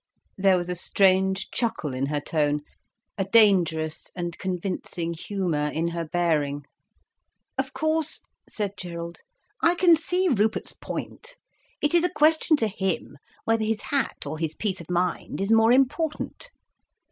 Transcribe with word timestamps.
There 0.35 0.57
was 0.57 0.67
a 0.67 0.73
strange 0.73 1.51
chuckle 1.51 1.93
in 1.93 2.07
her 2.07 2.19
tone, 2.19 2.61
a 3.19 3.25
dangerous 3.25 4.07
and 4.15 4.35
convincing 4.35 5.13
humour 5.13 5.67
in 5.67 5.89
her 5.89 6.03
bearing. 6.03 6.65
"Of 7.55 7.73
course," 7.73 8.23
said 8.49 8.79
Gerald, 8.79 9.19
"I 9.61 9.75
can 9.75 9.95
see 9.95 10.27
Rupert's 10.31 10.73
point. 10.73 11.35
It 11.83 11.93
is 11.93 12.03
a 12.03 12.09
question 12.09 12.57
to 12.57 12.67
him 12.67 13.19
whether 13.45 13.63
his 13.63 13.81
hat 13.83 14.25
or 14.25 14.39
his 14.39 14.55
peace 14.55 14.81
of 14.81 14.89
mind 14.89 15.39
is 15.39 15.51
more 15.51 15.71
important." 15.71 16.49